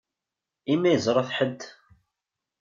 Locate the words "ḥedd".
1.37-1.59